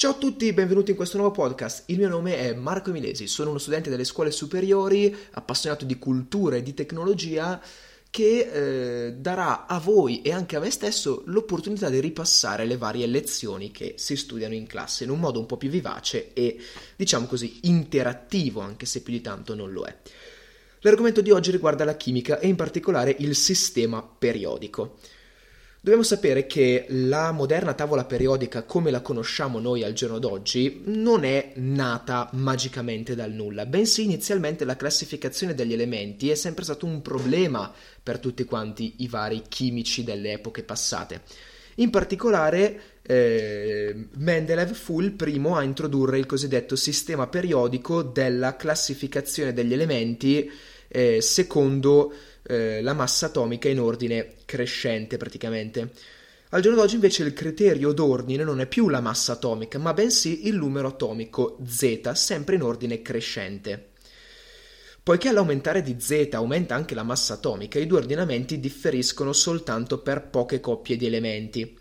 [0.00, 1.82] Ciao a tutti, benvenuti in questo nuovo podcast.
[1.88, 6.56] Il mio nome è Marco Milesi, sono uno studente delle scuole superiori, appassionato di cultura
[6.56, 7.60] e di tecnologia,
[8.08, 13.06] che eh, darà a voi e anche a me stesso l'opportunità di ripassare le varie
[13.06, 16.58] lezioni che si studiano in classe in un modo un po' più vivace e,
[16.96, 19.94] diciamo così, interattivo, anche se più di tanto non lo è.
[20.80, 24.96] L'argomento di oggi riguarda la chimica e in particolare il sistema periodico.
[25.82, 31.24] Dobbiamo sapere che la moderna tavola periodica come la conosciamo noi al giorno d'oggi non
[31.24, 37.00] è nata magicamente dal nulla, bensì inizialmente la classificazione degli elementi è sempre stato un
[37.00, 37.72] problema
[38.02, 41.22] per tutti quanti i vari chimici delle epoche passate.
[41.76, 49.54] In particolare eh, Mendeleev fu il primo a introdurre il cosiddetto sistema periodico della classificazione
[49.54, 50.50] degli elementi
[50.92, 52.12] eh, secondo
[52.42, 55.90] eh, la massa atomica in ordine crescente praticamente.
[56.52, 60.48] Al giorno d'oggi invece il criterio d'ordine non è più la massa atomica, ma bensì
[60.48, 63.90] il numero atomico Z, sempre in ordine crescente.
[65.02, 70.28] Poiché all'aumentare di Z aumenta anche la massa atomica, i due ordinamenti differiscono soltanto per
[70.28, 71.78] poche coppie di elementi.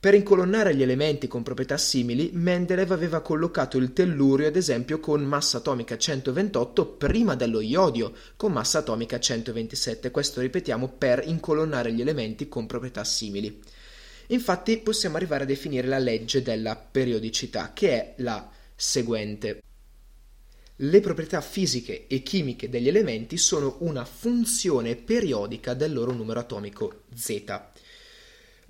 [0.00, 5.24] Per incolonnare gli elementi con proprietà simili, Mendeleev aveva collocato il tellurio ad esempio con
[5.24, 12.00] massa atomica 128 prima dello iodio con massa atomica 127, questo ripetiamo per incolonnare gli
[12.00, 13.60] elementi con proprietà simili.
[14.28, 19.62] Infatti possiamo arrivare a definire la legge della periodicità, che è la seguente.
[20.76, 27.02] Le proprietà fisiche e chimiche degli elementi sono una funzione periodica del loro numero atomico
[27.12, 27.42] Z.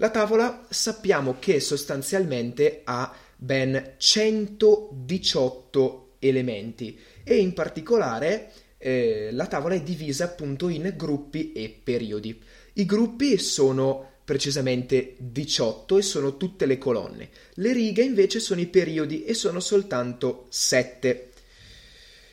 [0.01, 9.75] La tavola sappiamo che sostanzialmente ha ben 118 elementi e in particolare eh, la tavola
[9.75, 12.41] è divisa appunto in gruppi e periodi.
[12.75, 17.31] I gruppi sono precisamente 18 e sono tutte le colonne.
[17.55, 21.28] Le righe invece sono i periodi e sono soltanto 7.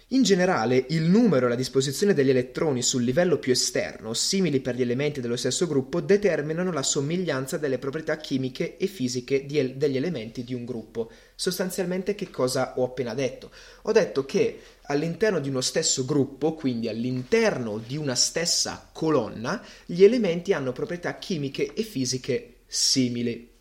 [0.10, 4.76] In generale, il numero e la disposizione degli elettroni sul livello più esterno, simili per
[4.76, 9.98] gli elementi dello stesso gruppo, determinano la somiglianza delle proprietà chimiche e fisiche el- degli
[9.98, 11.10] elementi di un gruppo.
[11.34, 13.50] Sostanzialmente che cosa ho appena detto?
[13.84, 20.04] Ho detto che all'interno di uno stesso gruppo, quindi all'interno di una stessa colonna, gli
[20.04, 23.55] elementi hanno proprietà chimiche e fisiche simili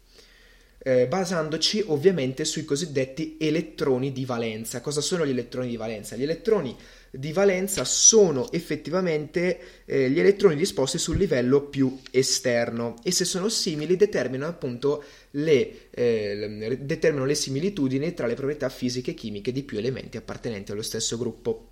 [0.86, 4.82] eh, basandoci ovviamente sui cosiddetti elettroni di valenza.
[4.82, 6.14] Cosa sono gli elettroni di valenza?
[6.14, 6.76] Gli elettroni
[7.10, 13.48] di valenza sono effettivamente eh, gli elettroni disposti sul livello più esterno e se sono
[13.48, 19.62] simili determinano appunto le, eh, determinano le similitudini tra le proprietà fisiche e chimiche di
[19.62, 21.70] più elementi appartenenti allo stesso gruppo.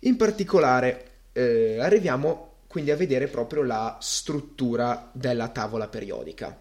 [0.00, 6.58] In particolare eh, arriviamo quindi a vedere proprio la struttura della tavola periodica.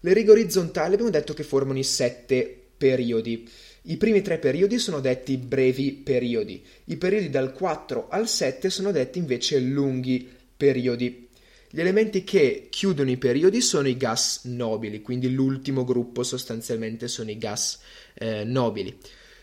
[0.00, 3.48] Le righe orizzontali abbiamo detto che formano i sette periodi.
[3.82, 8.92] I primi tre periodi sono detti brevi periodi, i periodi dal 4 al 7 sono
[8.92, 11.28] detti invece lunghi periodi.
[11.70, 17.30] Gli elementi che chiudono i periodi sono i gas nobili, quindi l'ultimo gruppo sostanzialmente sono
[17.30, 17.80] i gas
[18.14, 18.96] eh, nobili.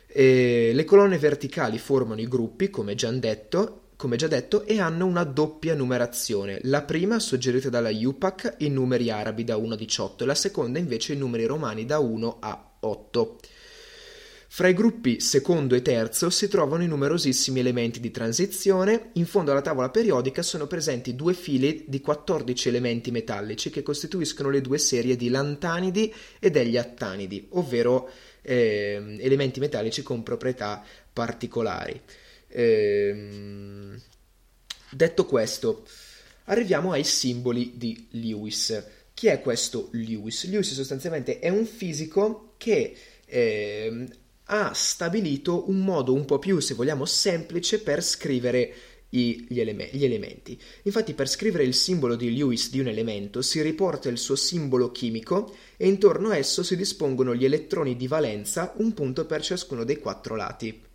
[0.08, 5.06] E le colonne verticali formano i gruppi, come già detto, come già detto, e hanno
[5.06, 6.60] una doppia numerazione.
[6.64, 10.80] La prima suggerita dalla UPAC in numeri arabi da 1 a 18 e la seconda
[10.80, 13.40] invece in numeri romani da 1 a 8.
[14.50, 19.10] Fra i gruppi secondo e terzo si trovano i numerosissimi elementi di transizione.
[19.14, 24.50] In fondo alla tavola periodica sono presenti due fili di 14 elementi metallici che costituiscono
[24.50, 28.10] le due serie di lantanidi e degli attanidi, ovvero
[28.42, 32.02] eh, elementi metallici con proprietà particolari.
[32.58, 34.02] Ehm,
[34.90, 35.86] detto questo,
[36.46, 38.84] arriviamo ai simboli di Lewis.
[39.14, 40.50] Chi è questo Lewis?
[40.50, 44.08] Lewis sostanzialmente è un fisico che eh,
[44.46, 48.74] ha stabilito un modo un po' più, se vogliamo, semplice per scrivere
[49.10, 50.60] gli, eleme- gli, elementi.
[50.84, 54.92] Infatti, per scrivere il simbolo di Lewis di un elemento si riporta il suo simbolo
[54.92, 59.84] chimico e intorno a esso si dispongono gli elettroni di valenza, un punto per ciascuno
[59.84, 60.87] dei quattro lati.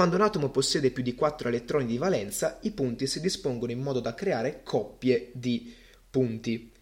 [0.00, 3.80] Quando un atomo possiede più di 4 elettroni di valenza, i punti si dispongono in
[3.80, 5.74] modo da creare coppie di
[6.08, 6.72] punti.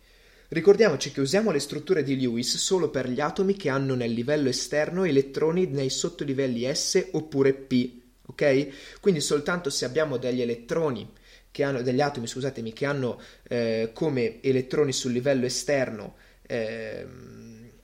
[0.47, 4.49] Ricordiamoci che usiamo le strutture di Lewis solo per gli atomi che hanno nel livello
[4.49, 9.01] esterno elettroni nei sottolivelli S oppure P, ok?
[9.01, 11.11] Quindi soltanto se abbiamo degli elettroni
[11.51, 16.15] che hanno, degli atomi, scusatemi, che hanno eh, come elettroni sul livello esterno
[16.47, 17.05] eh,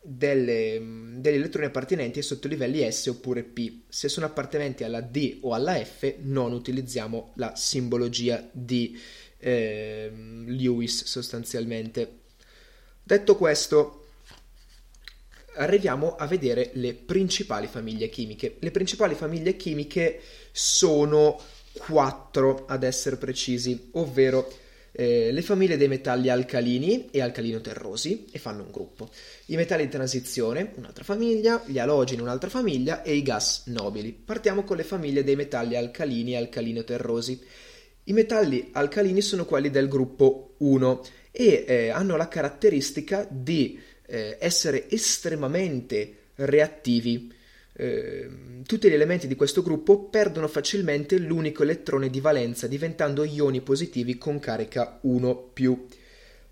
[0.06, 0.78] delle,
[1.16, 3.84] degli elettroni appartenenti ai sottolivelli S oppure P.
[3.88, 9.00] Se sono appartenenti alla D o alla F, non utilizziamo la simbologia di
[9.38, 10.12] eh,
[10.46, 12.18] Lewis sostanzialmente.
[13.02, 14.08] Detto questo,
[15.56, 18.56] arriviamo a vedere le principali famiglie chimiche.
[18.60, 20.20] Le principali famiglie chimiche
[20.52, 21.40] sono
[21.72, 24.52] quattro ad essere precisi, ovvero
[24.96, 29.10] eh, le famiglie dei metalli alcalini e alcalino-terrosi e fanno un gruppo.
[29.46, 34.12] I metalli di transizione, un'altra famiglia, gli alogeni, un'altra famiglia e i gas nobili.
[34.12, 37.40] Partiamo con le famiglie dei metalli alcalini e alcalino-terrosi.
[38.04, 41.02] I metalli alcalini sono quelli del gruppo 1
[41.32, 47.32] e eh, hanno la caratteristica di eh, essere estremamente reattivi.
[47.76, 48.30] Eh,
[48.64, 54.16] tutti gli elementi di questo gruppo perdono facilmente l'unico elettrone di valenza diventando ioni positivi
[54.16, 55.52] con carica 1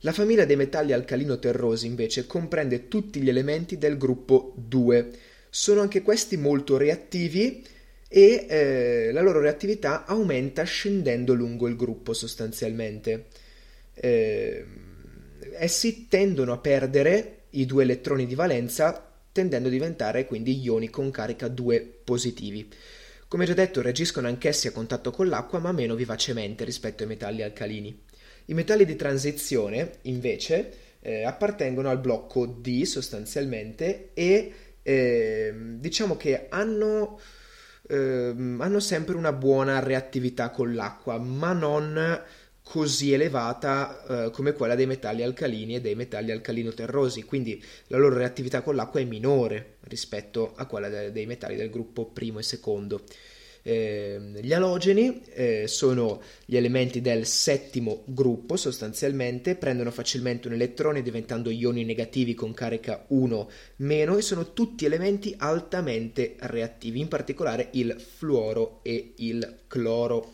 [0.01, 5.11] La famiglia dei metalli alcalino-terrosi invece comprende tutti gli elementi del gruppo 2.
[5.49, 7.65] Sono anche questi molto reattivi
[8.09, 13.27] e eh, la loro reattività aumenta scendendo lungo il gruppo sostanzialmente.
[13.95, 14.65] Eh,
[15.53, 21.11] essi tendono a perdere i due elettroni di valenza tendendo a diventare quindi ioni con
[21.11, 22.69] carica 2 positivi.
[23.27, 27.43] Come già detto, reagiscono anch'essi a contatto con l'acqua, ma meno vivacemente rispetto ai metalli
[27.43, 27.99] alcalini.
[28.47, 34.53] I metalli di transizione, invece, eh, appartengono al blocco D sostanzialmente e
[34.83, 37.19] eh, diciamo che hanno,
[37.89, 42.21] eh, hanno sempre una buona reattività con l'acqua, ma non
[42.73, 48.17] così elevata eh, come quella dei metalli alcalini e dei metalli alcalino-terrosi, quindi la loro
[48.17, 52.43] reattività con l'acqua è minore rispetto a quella de- dei metalli del gruppo primo e
[52.43, 53.03] secondo.
[53.61, 61.03] Eh, gli alogeni eh, sono gli elementi del settimo gruppo sostanzialmente, prendono facilmente un elettrone
[61.03, 67.69] diventando ioni negativi con carica 1 meno e sono tutti elementi altamente reattivi, in particolare
[67.73, 70.33] il fluoro e il cloro.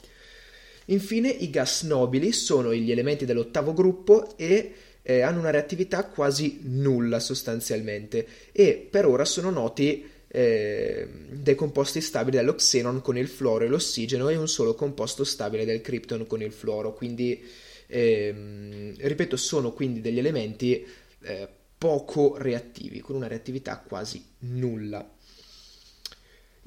[0.91, 6.61] Infine i gas nobili sono gli elementi dell'ottavo gruppo e eh, hanno una reattività quasi
[6.63, 13.29] nulla sostanzialmente e per ora sono noti eh, dei composti stabili dello xenon con il
[13.29, 17.43] fluoro e l'ossigeno e un solo composto stabile del krypton con il fluoro, quindi
[17.87, 20.87] ehm, ripeto sono quindi degli elementi
[21.23, 21.49] eh,
[21.79, 25.17] poco reattivi con una reattività quasi nulla.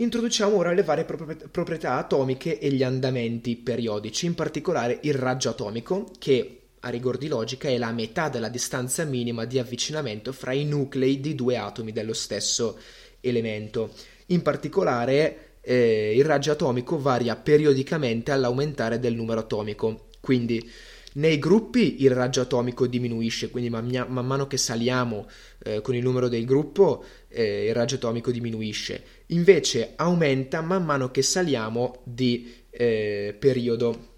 [0.01, 6.09] Introduciamo ora le varie proprietà atomiche e gli andamenti periodici, in particolare il raggio atomico,
[6.18, 10.65] che a rigor di logica è la metà della distanza minima di avvicinamento fra i
[10.65, 12.80] nuclei di due atomi dello stesso
[13.19, 13.92] elemento.
[14.27, 20.68] In particolare eh, il raggio atomico varia periodicamente all'aumentare del numero atomico, quindi
[21.13, 25.27] nei gruppi il raggio atomico diminuisce, quindi man, man mano che saliamo
[25.63, 31.12] eh, con il numero del gruppo eh, il raggio atomico diminuisce, invece aumenta man mano
[31.12, 34.10] che saliamo di eh, periodo.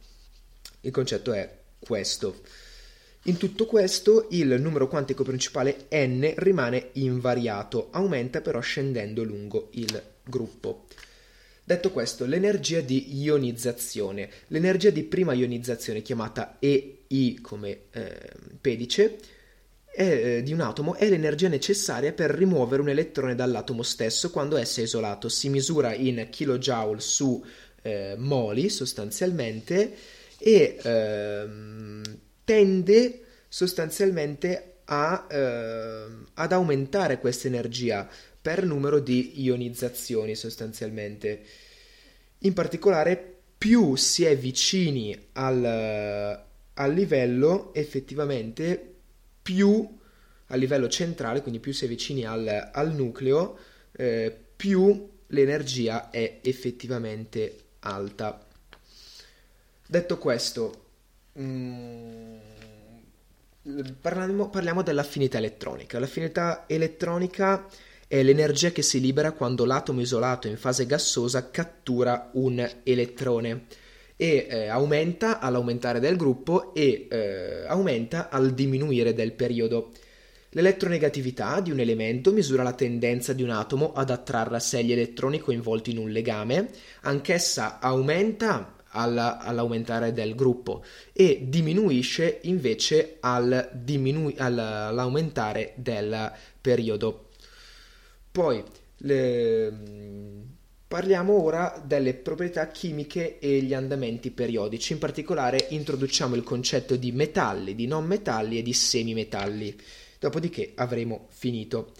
[0.81, 1.50] Il concetto è
[1.80, 2.42] questo.
[3.24, 10.01] In tutto questo il numero quantico principale n rimane invariato, aumenta però scendendo lungo il
[10.24, 10.86] gruppo.
[11.63, 14.30] Detto questo, l'energia di ionizzazione.
[14.48, 19.18] L'energia di prima ionizzazione, chiamata EI come eh, pedice,
[19.94, 24.57] è, eh, di un atomo è l'energia necessaria per rimuovere un elettrone dall'atomo stesso quando
[24.57, 25.30] esso è isolato.
[25.30, 27.45] Si misura in kJ su
[27.84, 29.95] eh, moli sostanzialmente
[30.40, 32.01] e ehm,
[32.44, 38.10] tende sostanzialmente a, eh, ad aumentare questa energia
[38.42, 41.42] per numero di ionizzazioni sostanzialmente.
[42.40, 45.64] In particolare, più si è vicini al,
[46.73, 48.93] al livello, effettivamente,
[49.44, 50.00] più
[50.47, 53.57] a livello centrale, quindi più si è vicini al, al nucleo,
[53.92, 58.44] eh, più l'energia è effettivamente alta.
[59.85, 60.85] Detto questo,
[61.33, 62.38] mh, mm,
[64.02, 66.00] parliamo, parliamo dell'affinità elettronica.
[66.00, 67.68] L'affinità elettronica
[68.07, 73.66] è l'energia che si libera quando l'atomo isolato in fase gassosa cattura un elettrone
[74.15, 79.91] e eh, aumenta all'aumentare del gruppo e eh, aumenta al diminuire del periodo.
[80.49, 84.91] L'elettronegatività di un elemento misura la tendenza di un atomo ad attrarre a sé gli
[84.91, 86.69] elettroni coinvolti in un legame,
[87.01, 97.29] anch'essa aumenta alla, all'aumentare del gruppo e diminuisce invece al diminu- all'aumentare del periodo.
[98.31, 98.63] Poi
[98.97, 99.73] le...
[100.94, 107.12] parliamo ora delle proprietà chimiche e gli andamenti periodici, in particolare introduciamo il concetto di
[107.12, 109.76] metalli, di non metalli e di semimetalli,
[110.19, 111.94] dopodiché avremo finito.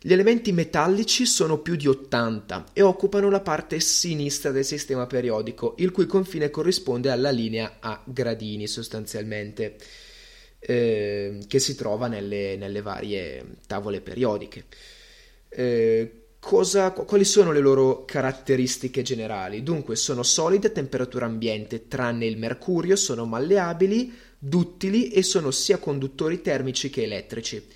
[0.00, 5.74] Gli elementi metallici sono più di 80 e occupano la parte sinistra del sistema periodico,
[5.78, 9.74] il cui confine corrisponde alla linea a gradini sostanzialmente,
[10.60, 14.66] eh, che si trova nelle, nelle varie tavole periodiche.
[15.48, 19.62] eh, cosa, quali sono le loro caratteristiche generali.
[19.62, 25.78] Dunque, sono solide a temperatura ambiente, tranne il mercurio, sono malleabili, duttili e sono sia
[25.78, 27.66] conduttori termici che elettrici.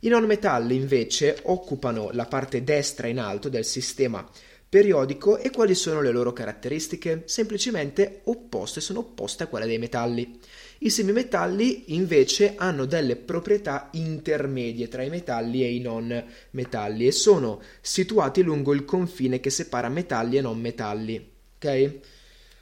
[0.00, 4.28] I non metalli invece occupano la parte destra in alto del sistema
[4.68, 7.22] periodico e quali sono le loro caratteristiche?
[7.24, 10.38] Semplicemente opposte, sono opposte a quelle dei metalli.
[10.80, 17.12] I semimetalli invece hanno delle proprietà intermedie tra i metalli e i non metalli e
[17.12, 21.30] sono situati lungo il confine che separa metalli e non metalli.
[21.56, 21.98] Ok?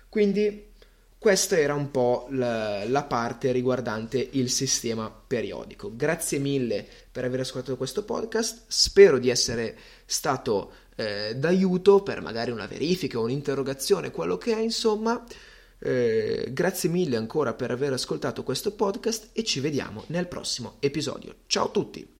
[0.09, 0.67] Quindi
[1.19, 5.91] questa era un po' la, la, parte riguardante il sistema periodico.
[5.95, 12.51] Grazie mille per aver ascoltato questo podcast, spero di essere stato eh, d'aiuto per magari
[12.51, 15.25] una verifica, un'interrogazione, quello che è, insomma.
[15.79, 21.35] Eh, grazie mille ancora per aver ascoltato questo podcast e ci vediamo nel prossimo episodio.
[21.47, 22.15] Ciao a tutti!